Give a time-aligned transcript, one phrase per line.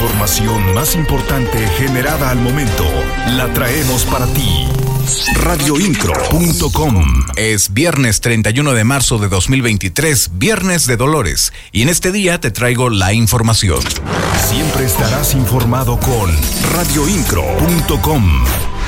[0.00, 2.84] información más importante generada al momento
[3.36, 4.66] la traemos para ti.
[5.42, 7.04] Radioincro.com
[7.36, 12.50] Es viernes 31 de marzo de 2023, viernes de Dolores, y en este día te
[12.50, 13.82] traigo la información.
[14.48, 16.34] Siempre estarás informado con
[16.72, 18.79] radioincro.com.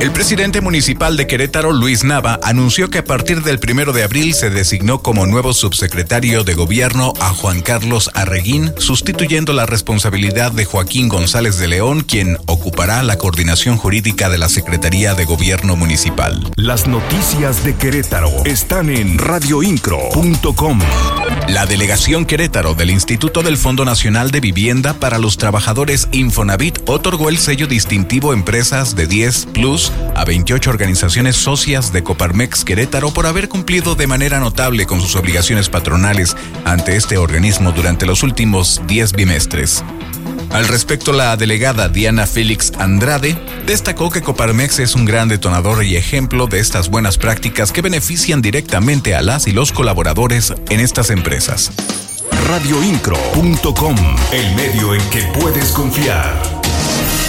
[0.00, 4.32] El presidente municipal de Querétaro, Luis Nava, anunció que a partir del primero de abril
[4.32, 10.64] se designó como nuevo subsecretario de gobierno a Juan Carlos Arreguín, sustituyendo la responsabilidad de
[10.64, 16.50] Joaquín González de León, quien ocupará la coordinación jurídica de la Secretaría de Gobierno Municipal.
[16.56, 20.78] Las noticias de Querétaro están en radioincro.com.
[21.50, 27.28] La delegación Querétaro del Instituto del Fondo Nacional de Vivienda para los Trabajadores Infonavit otorgó
[27.28, 33.26] el sello distintivo Empresas de 10 Plus a 28 organizaciones socias de Coparmex Querétaro por
[33.26, 38.80] haber cumplido de manera notable con sus obligaciones patronales ante este organismo durante los últimos
[38.86, 39.82] 10 bimestres.
[40.50, 45.96] Al respecto, la delegada Diana Félix Andrade destacó que Coparmex es un gran detonador y
[45.96, 51.10] ejemplo de estas buenas prácticas que benefician directamente a las y los colaboradores en estas
[51.10, 51.70] empresas.
[52.48, 53.96] Radioincro.com,
[54.32, 56.59] el medio en que puedes confiar.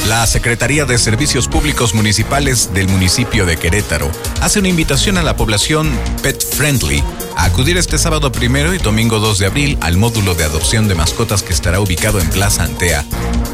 [0.07, 4.09] La Secretaría de Servicios Públicos Municipales del municipio de Querétaro
[4.41, 5.91] hace una invitación a la población
[6.23, 7.03] pet friendly
[7.37, 10.95] a acudir este sábado primero y domingo 2 de abril al módulo de adopción de
[10.95, 13.05] mascotas que estará ubicado en Plaza Antea.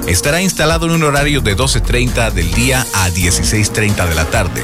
[0.08, 4.64] Estará instalado en un horario de 12.30 del día a 16.30 de la tarde.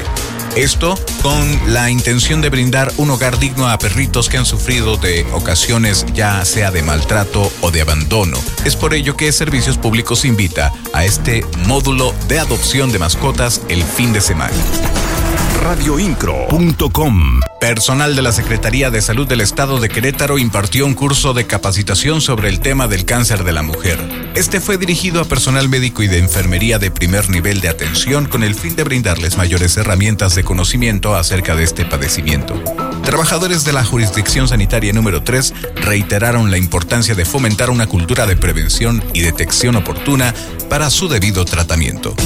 [0.56, 5.26] Esto con la intención de brindar un hogar digno a perritos que han sufrido de
[5.32, 8.38] ocasiones ya sea de maltrato o de abandono.
[8.64, 13.82] Es por ello que Servicios Públicos invita a este módulo de adopción de mascotas el
[13.82, 14.54] fin de semana
[15.64, 17.40] radioincro.com.
[17.58, 22.20] Personal de la Secretaría de Salud del Estado de Querétaro impartió un curso de capacitación
[22.20, 24.23] sobre el tema del cáncer de la mujer.
[24.34, 28.42] Este fue dirigido a personal médico y de enfermería de primer nivel de atención con
[28.42, 32.60] el fin de brindarles mayores herramientas de conocimiento acerca de este padecimiento.
[33.04, 38.36] Trabajadores de la jurisdicción sanitaria número 3 reiteraron la importancia de fomentar una cultura de
[38.36, 40.34] prevención y detección oportuna
[40.68, 42.16] para su debido tratamiento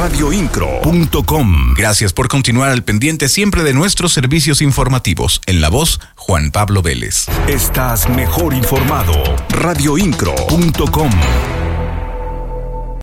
[0.00, 1.74] radioincro.com.
[1.76, 5.42] Gracias por continuar al pendiente siempre de nuestros servicios informativos.
[5.44, 7.26] En la voz, Juan Pablo Vélez.
[7.48, 9.12] Estás mejor informado.
[9.50, 11.10] radioincro.com.